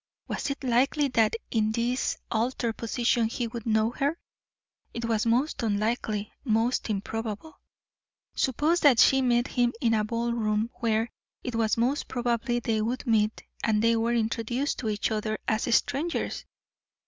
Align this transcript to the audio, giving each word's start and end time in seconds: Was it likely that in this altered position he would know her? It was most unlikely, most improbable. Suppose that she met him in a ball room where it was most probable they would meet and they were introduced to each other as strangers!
Was 0.27 0.49
it 0.49 0.63
likely 0.63 1.09
that 1.09 1.35
in 1.51 1.73
this 1.73 2.17
altered 2.31 2.75
position 2.75 3.27
he 3.27 3.45
would 3.45 3.67
know 3.67 3.91
her? 3.91 4.17
It 4.95 5.05
was 5.05 5.27
most 5.27 5.61
unlikely, 5.61 6.31
most 6.43 6.89
improbable. 6.89 7.59
Suppose 8.33 8.79
that 8.79 8.97
she 8.97 9.21
met 9.21 9.49
him 9.49 9.73
in 9.79 9.93
a 9.93 10.03
ball 10.03 10.33
room 10.33 10.71
where 10.79 11.11
it 11.43 11.53
was 11.53 11.77
most 11.77 12.07
probable 12.07 12.59
they 12.61 12.81
would 12.81 13.05
meet 13.05 13.43
and 13.63 13.79
they 13.83 13.95
were 13.95 14.13
introduced 14.15 14.79
to 14.79 14.89
each 14.89 15.11
other 15.11 15.37
as 15.47 15.65
strangers! 15.75 16.45